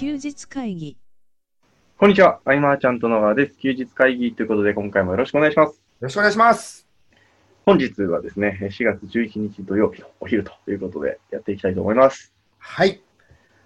[0.00, 0.96] 休日会議
[1.98, 2.40] こんにちは。
[2.46, 3.58] アイマーちゃんと野川です。
[3.58, 5.74] 休日会議ということで、今回もよろしくお願いします。
[5.76, 6.88] よろしくお願いします。
[7.66, 12.32] 本日はですね、4月11日土曜日のお昼ということで、やっていきたいと思います。
[12.56, 13.02] はい。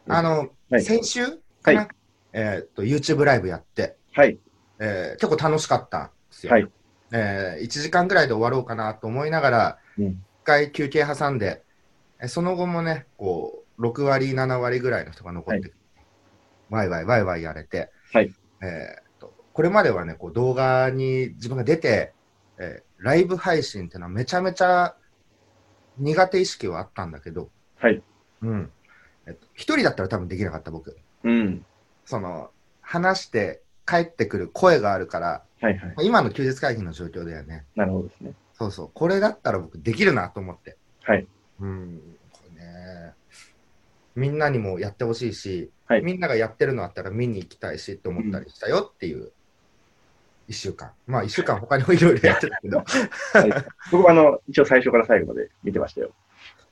[0.09, 1.25] あの、はい先週
[1.63, 1.89] かな、はい
[2.33, 4.37] えーっと、YouTube ライブやって、はい。
[4.81, 6.53] えー結構楽しかったんですよ。
[6.53, 6.69] はい。
[7.13, 10.07] え1時間ぐらいで終わろうかなと思いながら、うん。
[10.07, 11.63] 一回休憩挟んで、
[12.21, 15.84] えその後もね、こう、6割、7割ぐらいの人が残ってきて、
[16.71, 18.33] ワイワイワイワイやれて、はい
[18.63, 22.13] えーっと、これまではね、こう動画に自分が出て、
[22.59, 24.97] えーライブ配信っていうのはめちゃめちゃ
[25.99, 28.03] 苦手意識はあったんだけど、はい。
[28.41, 28.71] うん。
[29.27, 30.97] えっと、一人だったら多分できなかった僕。
[31.23, 31.67] うん。
[32.07, 32.51] その、
[32.81, 36.07] 話して帰ってくる声があるから、はいはい。
[36.07, 37.67] 今の休日会議の状況だよね。
[37.77, 38.33] なるほどですね。
[38.55, 38.91] そうそう。
[38.95, 40.79] これだったら僕できるなと思って。
[41.03, 41.27] はい。
[41.61, 42.01] うん。
[44.15, 49.33] みんなにもやってほしいし、はいみんながやってるのあったら見に行きたいしって思ったりしたよっていう
[50.49, 50.93] 一週間。
[51.07, 52.79] まあ一週間他にもいろいろやってたけど。
[52.79, 52.87] はい、
[53.91, 56.13] 僕はあの、一応最初から最後まで見てましたよ。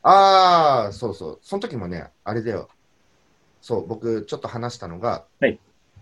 [0.02, 1.38] ああ、そうそう。
[1.42, 2.68] その時もね、あれだよ。
[3.60, 5.50] そう、僕ちょっと話したのが、はい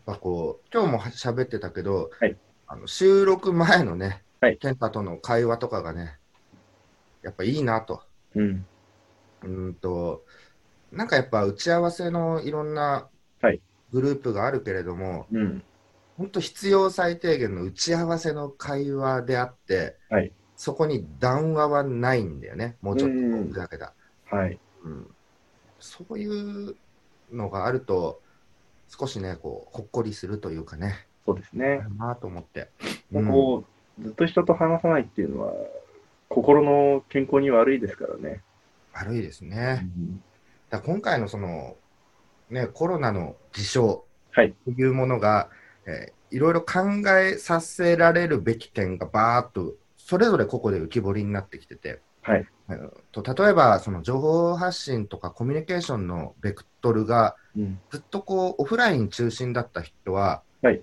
[0.07, 6.19] やっぱこう、今日も喋ってたけど、はいあの収録前のね、はい健太との会話とかがね、
[7.23, 8.03] やっぱいいなと。
[8.35, 8.67] うん。
[9.43, 10.25] うーんと、
[10.93, 13.09] なんかやっぱ打ち合わせのいろんな
[13.41, 13.61] はい
[13.93, 15.63] グループがあるけれども、うん。
[16.17, 22.77] 本当必要最低限の打ち合わせの会話であって、はいそこに談話はないんだよね。
[22.83, 23.95] もうちょっとこうんうふざけた。
[24.27, 24.59] はい。
[24.85, 25.07] うん、
[25.79, 26.77] そういう
[27.33, 28.21] のがあると、
[28.89, 31.81] 少しね、こう、ほっこりするというかね、そうですね。
[31.97, 32.69] なと思って。
[33.11, 35.55] ずっと人と話さないっていうのは、
[36.29, 38.43] 心の健康に悪いですからね。
[38.93, 39.57] 悪いですね。
[39.57, 39.83] だか
[40.79, 41.77] ら今回のその、
[42.51, 44.55] ね、コロナの事象はい。
[44.65, 45.49] というものが、
[45.87, 46.81] えーいろいろ考
[47.19, 52.47] えさせられるべき点がバーっと、それぞれ個々で浮き彫りになってきてて、はい。
[52.69, 57.81] うんと例えば、その情報発信とかコミュニケーションのベクトルが、うん。
[57.91, 60.81] ずっとこうオフライン中心だった人は、はい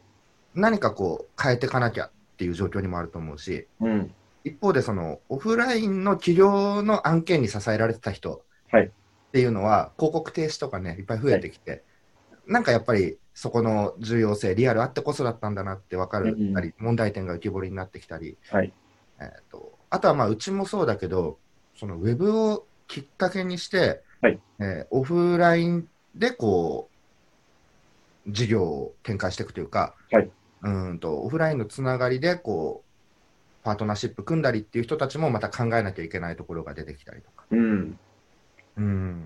[0.54, 4.14] 何かこう変えていかなきゃっていう状況にもあると思うし、うん。
[4.44, 8.92] 一方でそのオフラインの企業の案件に支えられてた人はい
[9.30, 11.84] っていうのは、広告停止とかね、いっぱい増えてきて、
[12.46, 18.74] なんかやっぱりそこの重要性、リアルあってこそだったんだなって分かるうんたり、問題点が浮き彫りになってきたり、はい。
[19.20, 21.38] えーとあとはまあうちもそうだけど、
[21.78, 24.40] そのウェブをきっかけにして、はい。
[24.60, 26.90] えーオフラインでこ
[28.26, 30.32] う事業を展開していくというか、はい。
[30.64, 38.00] うんとオフラインのつながりでこうパートナーシップ組んだりっていう人たちもまた考えなきゃいけないところが出てきたりとか、うん。
[38.78, 39.24] うん、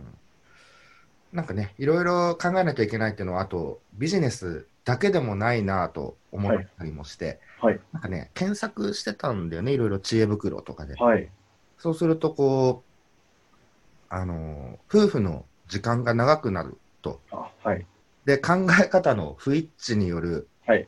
[1.33, 7.79] なんかね、いろいろ考えなきゃいけないっていうのは、あとビジネスだけでもないなと思ったりもして、はい。
[7.93, 10.95] なんかね、検索してたんだよね、いろいろ知恵袋とかで。
[10.95, 11.29] はい。
[11.77, 12.91] そうすると、こう、
[14.09, 17.21] あの、夫婦の時間が長くなると。
[18.25, 20.87] で、考え方の不一致による、はい。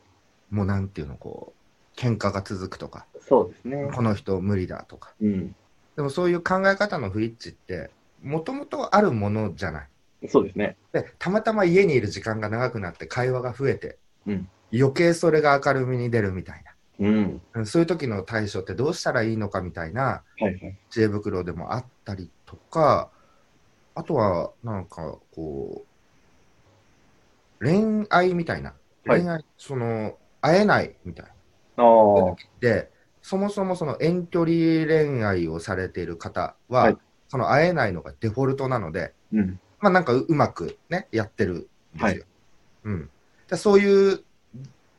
[0.50, 1.52] もうなんていうの、こ
[1.96, 3.90] う、喧嘩が続くとか、そうですね。
[3.94, 5.12] この人無理だとか。
[5.20, 5.54] うん。
[5.96, 7.90] でもそういう考え方の不一致って、
[8.24, 9.88] もともとあるものじゃない。
[10.28, 10.76] そうですね。
[10.92, 14.48] で、たまたま家にいる時間が長くなって会話が増えて、うん。
[14.72, 16.64] 余計それが明るみに出るみたい
[17.00, 17.22] うん。
[17.52, 17.60] な。
[17.60, 20.22] うんそういう時の対処ってどうしたらいいのかみたいな。
[20.90, 23.10] 知恵袋でもあったりとか、
[23.94, 25.84] あとは、なんか、こ
[27.60, 28.74] う、恋愛みたいな、
[29.06, 31.26] はい恋愛、その、会えないみたい。
[31.76, 31.84] な。
[32.60, 32.90] で、
[33.22, 36.96] そもそもその遠距離恋愛をされている方は、はい
[37.34, 39.58] その会えないのがデフォルトなので、うん。
[39.80, 42.04] まあなんかううまくね、やってるんですよ。
[42.04, 42.22] はい
[42.84, 43.10] うん。
[43.50, 44.20] でそういう、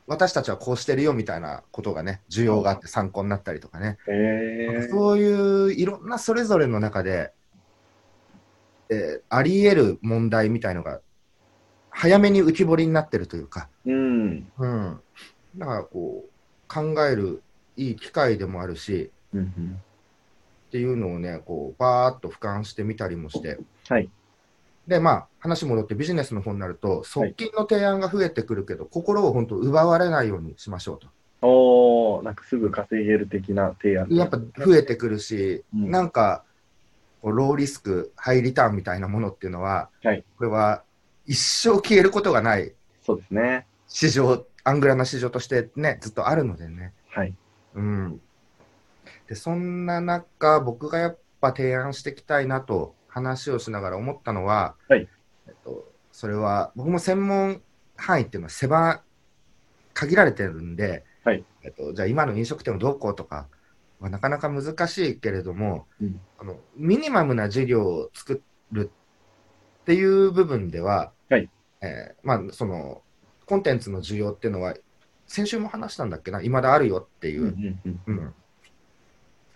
[0.06, 3.97] 私たちはこうしてるよみたいなことがね、需要があって参考になったりとかね。
[4.91, 7.32] そういういろんなそれぞれの中で、
[8.90, 10.99] えーあり得る問題みたいのが、
[11.90, 14.52] 早めに浮き彫りになってるというか、うん。
[14.58, 14.99] うん。
[15.55, 16.29] だからこう、
[16.67, 17.41] 考える
[17.78, 19.81] いい機会でもあるし、うん。
[20.67, 24.09] っていうのをね、こう、バーっと俯瞰してみたりもして、はい。
[24.88, 31.08] で、まあ、話戻ってビジネスの方になると、側近の提案が増えてくるけど、心を本当奪われないようにしましょうと。
[31.41, 34.08] おー、なんかすぐ稼げる的な提案。
[34.09, 36.44] やっぱ増えてくるし、うんなんか、
[37.22, 40.84] こうローリスク、ハイリターンみたいなものっていうのは、はいこれは
[41.26, 42.73] 一生消えることがない
[43.03, 43.66] そうですね。
[43.88, 46.94] 市場、アングラな市場としてね、ずっとあるのでね。
[47.09, 47.34] はい。
[47.76, 48.22] うん。
[49.27, 55.07] で、そんな中、僕がやっぱ提案していきたいなと話をしながら思ったのは、はい。
[55.47, 57.61] えっと、それは僕も専門
[57.95, 59.01] 範囲っていうのは狭
[59.93, 61.43] 限られてるんで、はい。
[61.63, 63.47] えっと、じゃあ今の飲食店をどうこうとか
[63.99, 66.19] はなかなか難しいけれども、うん。
[66.37, 68.91] あのミニマムな事業を作る
[69.81, 71.49] っていう部分では、はい。
[71.81, 73.01] えーまあ、その
[73.45, 74.75] コンテンツの需要っていうのは
[75.28, 78.01] 先週も話したんだっけな今だあるよっていう、うんうん。
[78.07, 78.33] うん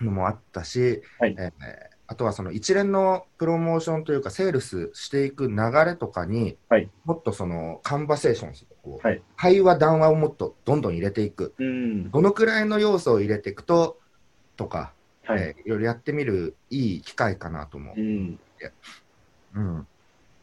[0.02, 5.56] のもあったし、はいえーあとはその一連のプロモーションというか、セールスしていく流
[5.86, 12.10] れとかに、はいもっとそのカンバセーションする、はい会話、談話をもっとどんどん入れていく、うん。
[12.10, 14.00] どのくらいの要素を入れていくと、
[14.58, 14.92] とか、
[15.24, 15.40] はい。
[15.40, 17.96] えーいろいろやってみるいい機会かなと思う。
[17.96, 18.40] うん。
[19.54, 19.88] うん、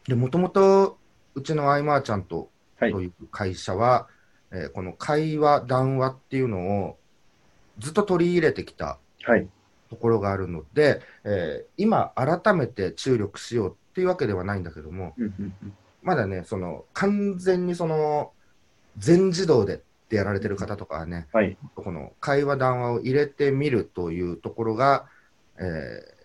[0.07, 0.97] で、もともと
[1.35, 2.49] うちのアイマーちゃんと
[2.79, 4.07] はいという会社は、
[4.51, 6.97] えーこの会話、談話っていうのを
[7.77, 8.99] ずっと取り入れてきたはい。
[9.89, 15.15] ところがあるので、えー今、改めて注力しようっていうわけではないんだけども、
[16.03, 18.31] まだね、その完全にその
[18.97, 19.79] 全自動でっ
[20.09, 21.57] てやられてる方とかはね、はい。
[21.75, 25.05] この会話、談話を入れてみるというところが、
[25.57, 26.17] えー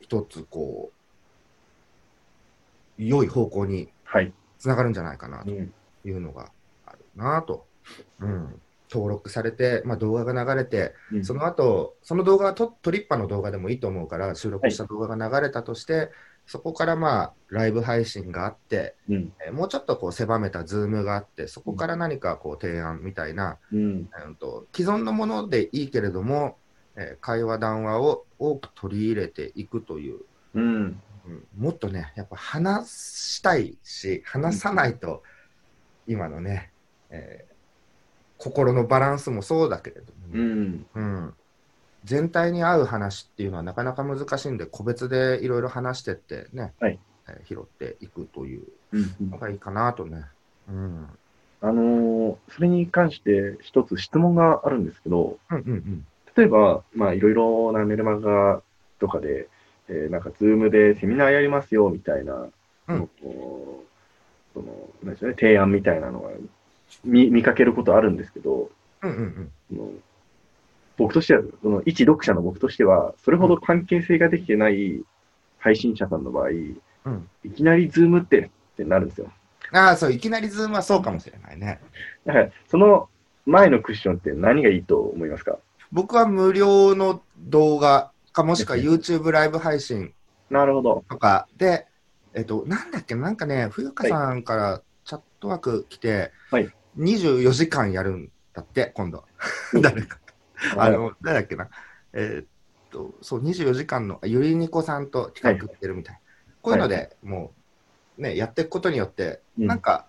[0.00, 0.92] 一つこ
[2.98, 4.32] う、良い方向にはい。
[4.58, 5.72] つながるんじゃないかなとうん
[6.04, 6.50] いうのが
[6.86, 7.66] あるなと。
[8.20, 8.60] うん、
[8.90, 16.10] 登録されて、まあ、動画が流れて、うんその後、その動画はとトリッパの動画でもいいと思うから、収録した動画が流れたとして、
[16.46, 19.32] そこからまあ、ライブ配信があって、うん。
[19.46, 24.08] えーもうちょっとこう狭めたズームがあって、そこから何かこう提案みたいな、うん。
[24.18, 26.58] えーと既存のものでいいけれども、
[26.96, 30.20] えー会話、談話を多く取り入れていくという、
[30.54, 31.00] うん。
[31.26, 35.22] うんもっとね、やっぱ話したいし、話さないと、
[36.06, 36.70] 今のね、
[37.08, 37.53] えー
[38.44, 40.86] 心のバランスもそうだけれどもね、うん。
[40.94, 41.34] うん
[42.04, 46.98] 全体に合う話っていうのはなかなか難しいんで、個別でいろいろ話してってね、はい
[47.28, 50.26] えー拾っていくといううんのがいいかなとね。
[50.68, 51.08] うん。
[51.62, 56.06] あのーそれに関して一つ質問があるんですけど、うんうんうん。
[56.36, 58.60] 例えば、まあ、いろいろなメルマガ
[58.98, 59.48] とかで、
[59.88, 62.48] えーなんか、ズームでセミナーやりますよ、みたいな、
[62.88, 66.28] うんこうその、なんでしょうね、提案みたいなのが
[67.04, 68.70] 見見かけることあるんですけど、
[69.02, 70.02] うんうんうん。
[70.96, 75.02] 僕としては、その一読者の僕としては、それほど関係性ができてない
[75.58, 79.30] 配信者さんの場合、うんいきなり Zoom ってってなるんですよ。
[79.72, 81.80] ああ、そう、いきなり Zoom はそうかもしれないね。
[82.24, 83.08] だから、その
[83.44, 85.58] 前のクッションって何がいいと思いますか？
[85.92, 90.14] 僕は無料の動画か、もしくは YouTube ライブ配信
[90.48, 91.04] なるほど。
[91.10, 91.86] とかで、
[92.32, 96.68] えっと、なんだっけ、なんかね、冬香さんから Chatwork 来て、はい
[96.98, 99.24] 24時間やるんだって、今度。
[99.80, 100.18] 誰か。
[100.76, 101.68] あの、誰だっけな。
[102.12, 102.46] えーっ
[102.90, 106.20] と、そう、24時間のゆりにこさんと企画ってるみたい。
[106.62, 107.52] こういうので、も
[108.18, 110.06] う、ね、やっていくことによって、うんなんか、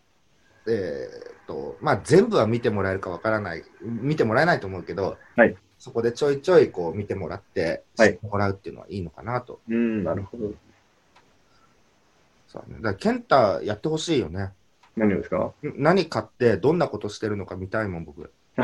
[0.67, 9.59] えーっと、まあ、全部は見てもらえるかわからない、見てもらえないと思うけど、はいそこでちょいちょいこう見てもらって、はいもらうっていうのはいいのかなと。
[9.69, 10.53] うん、なるほど。
[12.47, 14.51] そうだね、だから、ケンタやってほしいよね。
[14.95, 15.53] 何をですか？
[15.63, 18.31] ん何買って、どんなことしてるのか見たいもん、僕。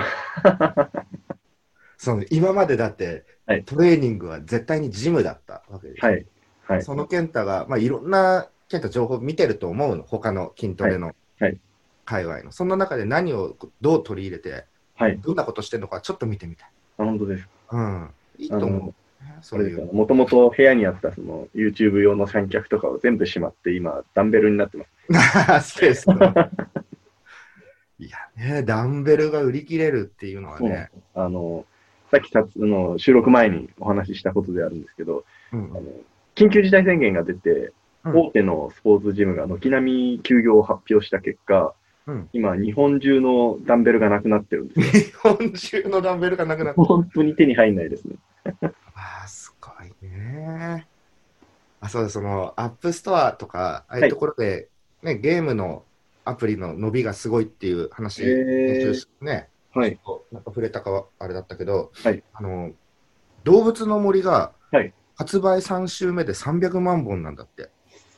[1.97, 6.25] その今までだって、はいトレーニングは絶対にジムだったわけです、はい。
[6.65, 6.81] はい。
[6.81, 11.59] その健太が、まあ、いろんな健太情報見てると思うの、他の筋トレのはい
[12.05, 12.51] 界隈の。
[12.51, 15.19] その中で何をどう取り入れて、はい。
[15.19, 16.69] どんなことしてるのかちょっと見てみたい。
[16.97, 17.47] あ本当です。
[17.71, 18.09] うん。
[18.37, 18.93] いいと思うね。
[19.41, 19.71] それ。
[19.71, 24.85] もともと部屋にあったその YouTube 用の三脚とかを全部しまって、今、ダンベルになってま
[25.61, 25.85] す。
[27.99, 30.89] いやね、ダンベルが売り切れるっていうのはね。
[31.13, 31.65] あの、
[32.11, 35.23] さっきたの収録前にお話ししたことであるんですけど、
[35.53, 35.83] うんあの
[36.33, 37.49] 緊急事態宣言が出て、
[38.03, 41.75] うん大手のスポーツジムが軒並み休業を発表した結果、
[42.07, 45.37] うん今、日本中のダンベルがなくなってるんですよ。
[45.37, 46.81] 日本中のダンベルがなくなった。
[46.81, 48.15] 本当に手に入んないですね。
[50.31, 50.87] ね。
[51.79, 54.69] あ、そうだ、その、 App Store とか、ああいうところで、
[55.01, 55.83] ね、ゲームの
[56.25, 58.23] アプリの伸びがすごいっていう話、
[59.21, 59.99] ね、はい。
[60.31, 62.71] なんか触れたかはあれだったけど、はいあの、
[63.43, 67.69] 動物の森がはい、発売3週目で300万本なんだって。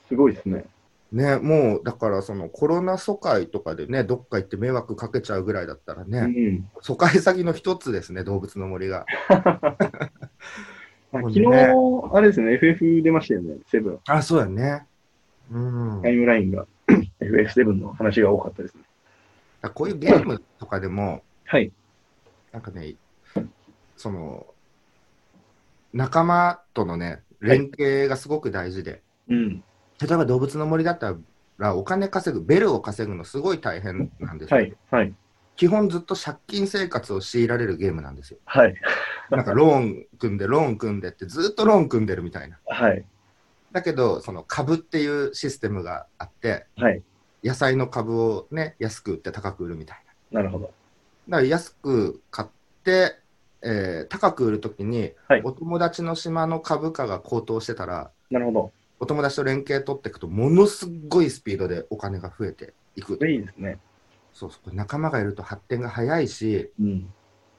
[0.07, 0.65] すごいですね。
[1.11, 6.69] ね、もう、だからそのコロナ疎開とかでね、どっか行って迷惑かけちゃうぐらいだったらうね、ん。
[6.81, 9.05] 疎開先の一つですね、動物の森が。
[11.13, 13.99] あもうね昨日、あれですね、FF 出ましたよね、セブン。
[14.07, 14.85] あ、そうだね。
[15.51, 15.59] う
[15.99, 16.01] ん。
[16.01, 16.65] タイムラインが
[17.21, 18.81] FF7 の話が多かったですね。
[19.73, 21.71] こういうゲームとかでも、はい。
[22.51, 22.95] なんかね、
[23.95, 24.47] その、
[25.93, 29.63] 仲間とのね、連携がすごく大事で、うん。
[30.01, 31.17] 例えば動物の森だったら、
[31.57, 34.57] らお金稼ぐ、ベルを稼ぐのすごい大変なんですよ。
[34.57, 34.75] はい。
[34.89, 35.13] はい。
[35.55, 38.39] 基本ずっと借金生活を強いられるゲームなんですよ。
[38.45, 38.75] はい。
[39.29, 42.59] なんかローン組んで、ローン組んでってずっとローン組んでるみたいな。
[42.65, 43.05] はい。
[43.71, 47.01] だけど、その株っていうシステムがあって、はい。
[47.43, 49.97] 野菜の株をね、安く売って高く売るみたい
[50.31, 50.41] な。
[50.41, 50.65] なるほど。
[51.29, 52.47] だから安く買っ
[52.83, 53.19] て、
[53.61, 58.71] えー高く売るときに、はいお友達の島の株価が高騰してたら、なるほど。
[58.99, 63.19] お友達と連携取っていくと、ものすごいスピードでお金が増えていく。
[63.27, 63.77] いいですね。
[64.33, 67.13] そうそう仲間がいると発展が早いし、うん。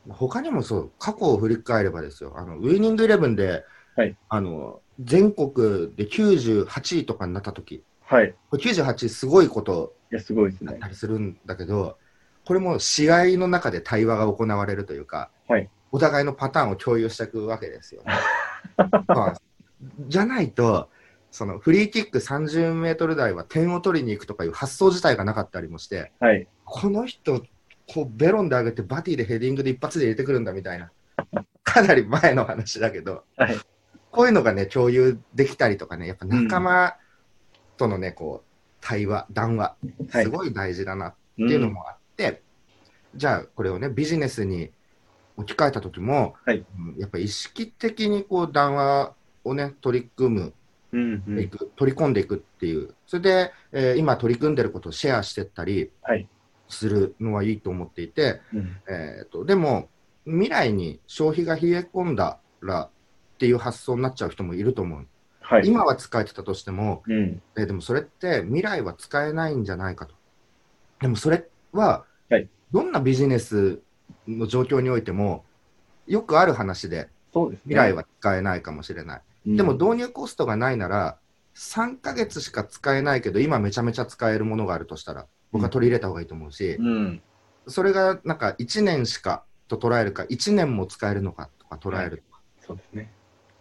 [0.09, 3.65] 他にもそう、過去を振り返ればですよ、あのウィニングイレブンで、
[3.97, 8.35] はいあの全国で98位とかになった時はい。
[8.51, 10.81] これ98位すごいこといや、すごいですねだっ。
[10.81, 11.97] たりするんだけど、
[12.45, 18.15] これも試合の中で対話が行われるというか、はいお互いのパターンを共有していくわけですよね。
[19.07, 19.35] まあ
[20.09, 20.89] じゃないと、
[21.35, 26.47] そのフリーキック30メートル台は点を取りに行くとかいう発想自体がなかったりもして、はい。
[26.65, 27.43] この人、
[27.93, 30.93] こうベロンで上げてバティでヘディングで一発で入れてくるんだみたいな、
[31.65, 33.57] かなり前の話だけど、はい。
[34.13, 36.95] こういうのがね、共有できたりとかね、やっぱ仲間
[37.79, 38.49] とのね、こう、
[38.81, 39.75] 対話、談話、
[40.11, 41.71] はいすごい大事だなってていうの。
[41.73, 42.43] もあって、
[43.17, 44.71] じゃあこれをね、ビジネスに
[45.37, 50.55] 置き換えた時も、はいうんやっぱ意識的にこう談話をね、取り組む、
[50.95, 51.23] うん。
[51.27, 56.29] うんいく取り込んでいくっていう、それで、えー今取り組んでることをシェアしていったりはい。
[56.69, 58.77] するのはいいと思っていて、うん。
[58.89, 59.89] えー、とでも
[60.25, 62.91] 未来に消費が冷え込んだらっ
[63.39, 65.07] ていう発想になっちゃう人もいると思う。
[65.41, 65.67] はい。
[65.67, 67.43] 今は使えてたとしても、うん。
[67.59, 70.15] えーでもそれって未来は使えないんじゃないかと。
[71.01, 73.81] でもそれは、はいどんなビジネス
[74.27, 75.45] の状況においても
[76.09, 77.75] よくある話でそうですね。
[77.75, 79.23] 未来は使えないかもしれない。
[79.47, 79.57] うん。
[79.57, 81.19] でも導入コストがないなら
[81.55, 87.23] 3ヶ月しか使えないけど今めちゃめちゃ使えるものがあるとしたら僕は取り入れた方がいいと思うし、うん。
[87.67, 93.11] それがなんか1年しかと捉えるか1年も使えるのかとか捉えるとか、そうですね。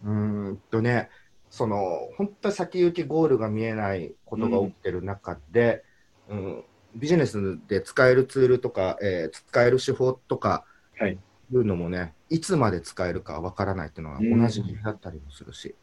[0.03, 1.09] うーんとね、
[1.49, 5.83] その本当に先行きゴールが見えないことが起きてる中で、
[6.29, 6.63] うん
[6.95, 10.65] ビジネスで使えるツールとか、えー使える手法とか
[10.99, 11.17] はい。
[11.59, 15.75] いうのもね、いつまで使えるかわからないっていうのはうん同じだったりもするし、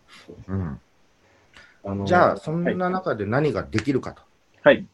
[0.49, 0.81] うん
[1.83, 4.23] あのじゃあ、そんはいな中で何ができるかと
[4.62, 4.87] はい。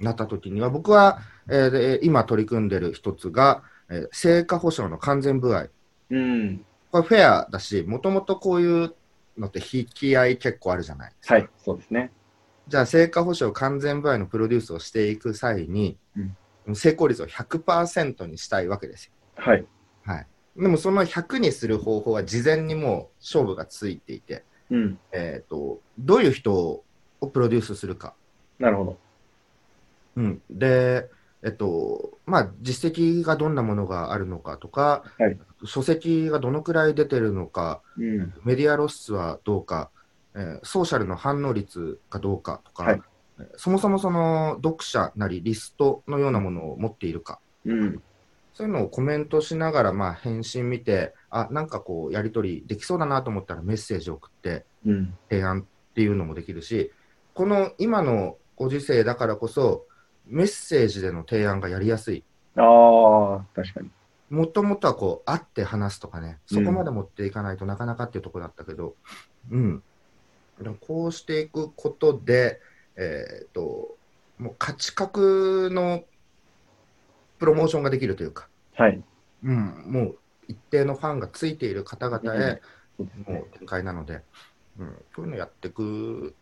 [0.00, 5.68] なった時には、僕は、えーで今取り組んでる一つが、えー成果保証の完全歩合。
[6.10, 6.64] うん。
[6.90, 8.94] これフェアだし、もともとこういう
[9.38, 11.34] のって引き合い結構あるじゃないですか。
[11.34, 11.48] はい。
[11.64, 12.10] そうですね。
[12.68, 15.96] じゃあ、成果保証完全歩合のプロデュースをしていく際に、
[16.74, 19.12] 成功率を100%にしたいわけですよ。
[19.36, 19.64] はい。
[20.04, 20.26] はい。
[20.56, 24.98] でも、その100にする方法は事前にもう勝負がついていて、うん。
[25.12, 28.14] えっ、と、どういう人をプロデュースするか。
[28.58, 28.98] なるほど。
[30.16, 30.42] うん。
[30.50, 31.08] で、
[31.42, 38.34] えっと、まあ、実績がどんなものがあるのかとか、はい書籍がどのくらい出てるのか、うん。
[38.42, 39.90] メディア露出はどうか、
[40.34, 43.02] えーソーシャルの反応率がどうかとか、はいえー
[43.56, 48.02] そもそもその読者なりリストのようなものを持っているか、うん。
[48.54, 55.14] そういうのをコメントしながら、まあ、返信見て、あ、なんかこう、やり取りできそうだなと思ったらメッセージを送ってうん。
[55.30, 56.92] 提案っていうのもできるし、
[57.34, 59.86] この今のご時世だからこそ、
[60.26, 62.24] メッセージでの提案がやりやすい。
[62.56, 63.90] ああ、確かに。
[64.30, 68.94] もともとはこう、会って話すとかね、そこまで持っていかないとなかなかっていうところだったけど、
[69.50, 69.82] うん。
[70.60, 72.60] でもこうしていくことで、
[72.96, 73.96] えっ、と、
[74.38, 76.04] もう価値格の
[77.42, 78.46] プロモーションができるというか、
[78.76, 79.02] はい。
[79.42, 82.60] うん、もう一定のファンがついている方々へ。
[83.26, 84.20] もう展開なので、
[84.78, 86.36] うん、こういうのやっていく、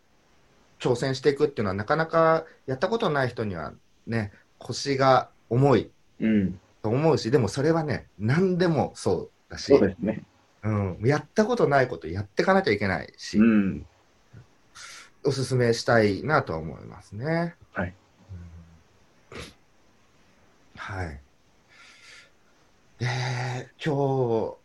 [0.79, 3.73] 挑戦していくっていうのは、なかなかやったことない人には
[4.07, 5.91] ね、腰が重い
[6.21, 6.61] うん。
[6.83, 10.23] と思うし、でもそれはね、何でもそうだし、そうですね。
[10.63, 13.87] うん、やったことないことやっていかなきゃいけないし、うん。
[15.25, 17.55] おすすめしたいなとは思いますね。
[17.73, 18.00] はいうん
[20.81, 21.21] はい。
[22.99, 23.07] で、
[23.85, 23.95] 今
[24.53, 24.57] 日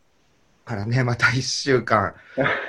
[0.65, 2.15] からね、 また1週間、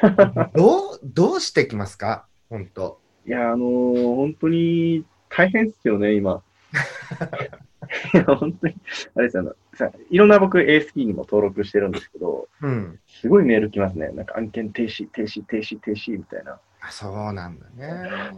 [0.54, 2.26] どう、どうしてきますか？
[2.50, 3.00] 本当。
[3.24, 6.42] いや、あのー本当に大変ですよね、今。
[8.14, 8.74] いや、本当に、
[9.14, 9.50] あれですよね。
[9.74, 12.98] さいろんな僕 ASP にも登録してるんですけど、うん。
[13.06, 14.08] すごいメール来ますね。
[14.08, 16.58] なんか案件停止、停止、停止、停止みたいな。
[16.80, 18.32] あそうなんだね。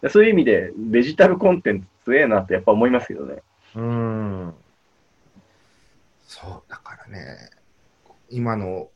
[0.00, 3.42] でそういう意味でデジタルコンテンツ強えなってやっぱ思いますけどね。
[3.74, 4.64] うん。
[6.20, 7.50] そう、だからね、
[8.30, 8.92] 今の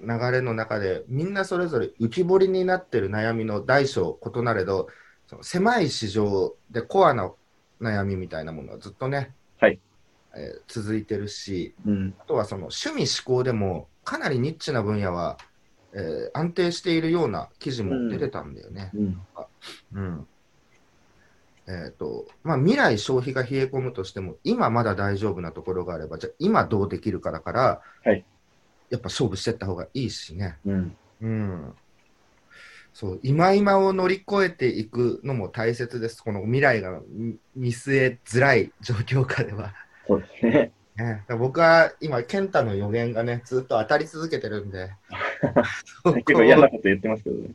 [0.00, 4.88] 流れの中で、みんなそれぞれ浮き彫りになってる悩みの大小異なれど、
[5.26, 7.34] その狭い市場でコアな
[7.80, 9.80] 悩みみたいなものはずっとね、はい
[10.36, 12.14] えー続いてるし、うん。
[12.18, 15.38] あとはその趣味思考でもかなりニッチな分野は、
[15.94, 18.92] えー安定しているような記事も出てたんだよね。
[18.94, 19.26] うん。
[19.92, 20.28] うん
[21.68, 28.24] えっとまあ、未来消費が冷え込むとしても、今まだ大丈夫なところがあれば、じゃあ今どうできるかだから、はい
[28.90, 30.56] やっぱ勝負していった方がいいしね。
[30.64, 30.96] うん。
[31.22, 31.74] うん、
[32.92, 36.22] そう今今を乗り越えていくのも大切です。
[36.22, 39.72] この未来が見見据えづらい状況下では。
[40.06, 40.72] そうですね。
[40.96, 44.92] ね、僕は今、健太の予言がね、ずっと当たり続けてるんで、
[46.24, 47.50] 結構嫌なこと言ってますけどね。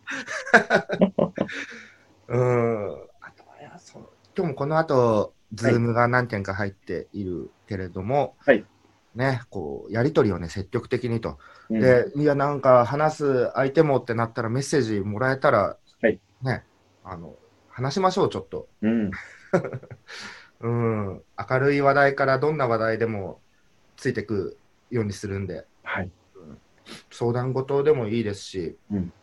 [2.30, 2.98] うん。
[4.36, 8.66] 今日もこの後、ズームが何件か入っているけれども、はい
[9.16, 11.38] ね、こう、やりとりをね、積極的にと。
[11.70, 16.64] うんで、いや、なんか話す相手もってなったらメッセージもらえたら、はいね、
[17.04, 17.36] あの、
[17.70, 18.68] 話しましょう、ちょっと。
[18.82, 19.12] うん。
[20.62, 21.22] うん。
[21.50, 23.42] 明るい話題からどんな話題でも
[23.98, 24.58] ついてく
[24.90, 26.12] ようにするんで、はい。
[27.10, 29.14] 相談事でもいいですし、うん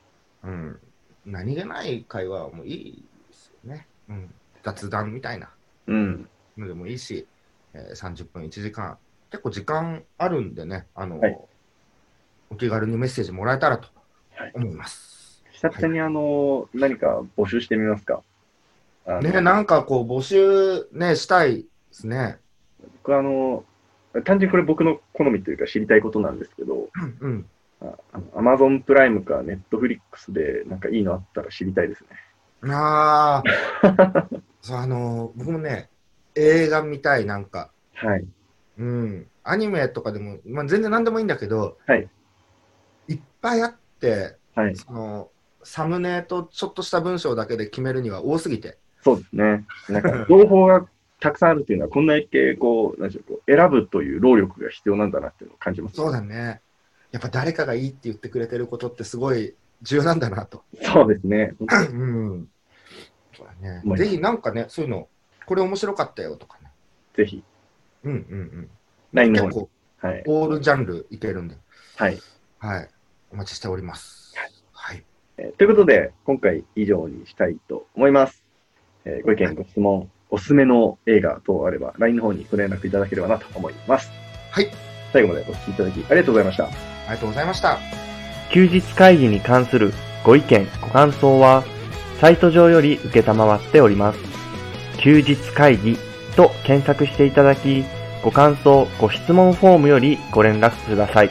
[0.45, 0.81] うん
[1.27, 3.87] 何気ない会話もいいですよね。
[4.09, 5.49] うん、雑談みたいな
[5.87, 6.29] うん。
[6.57, 7.27] のでもいいし、
[7.75, 8.99] えー30分、1時間、
[9.31, 11.39] 結構時間あるんでね、あのはい
[12.51, 13.89] お気軽にメッセージもらえたらと
[14.35, 15.45] はい思います。
[15.51, 18.23] 久々にあの、何か募集してみますか？
[19.23, 22.39] ね、なんかこう募集ね、したいですね。
[23.03, 23.65] 僕あの、
[24.25, 26.89] 単純にこれ僕の好みというか知りたいことなんですけど、
[27.21, 27.47] うん。
[28.35, 32.09] アマゾンプライムかネットフリックスでなんかいいのあったら知りたいですね。
[32.63, 33.43] あ
[33.83, 34.29] あ、
[34.63, 35.89] そう、あの僕もね、
[36.35, 37.71] 映画見たい、なんか。
[37.95, 38.27] はい。
[38.79, 39.27] うん。
[39.45, 42.09] アニメとかでも、まあ、全然何でもいいんだけど、はい。
[43.09, 44.77] いっぱいあって、はい。
[44.77, 45.31] その、
[45.63, 48.79] サムネとちょっとした文章だけで決めるには多すぎて。
[49.03, 49.67] そうですね。
[49.89, 50.87] なんか情報が
[51.21, 55.97] たくさんあるっていうのは、こんなに系こう、なんでしょう、こう選ぶという労力が必要なんだなっていうのを感じます。
[55.97, 56.61] そうだね。
[57.11, 60.63] やっぱ誰かがいいって言ってくれてることってすごい重要なんだなと。
[60.83, 61.55] そうですね。
[61.59, 62.49] うん。
[63.39, 65.09] そうだねぜひなんかね、そういうの、
[65.47, 66.71] これ面白かったよとかね。
[67.17, 67.43] ぜひ、
[68.05, 68.71] うんうんうん。
[69.13, 69.45] LINE の。
[69.47, 69.69] 結構、
[70.01, 70.23] はい。
[70.27, 71.57] オールジャンルいけるんで。
[71.97, 72.19] はい。
[72.59, 72.89] はい。
[73.33, 74.35] お待ちしております。
[74.73, 75.05] はい。
[75.39, 78.43] えーということで、今回以上にしたいと思います。
[79.05, 84.11] えーご意見、ご質問、おすすめの映画等あれば、LINE の方にご連絡いただければなと思います。
[84.51, 84.69] はい。
[85.13, 86.65] 最後までお聞きいただきありがとうございました。
[86.65, 86.75] あり
[87.11, 87.79] がとうございました。
[88.51, 89.93] 休日会議に関する
[90.25, 91.65] ご意見、ご感想は、
[92.21, 94.19] サイト上より受けたまわっております。
[94.99, 95.97] 休日会議
[96.37, 97.85] と検索していただき、
[98.23, 101.31] ご感想、ご質問フォームよりご連絡ください。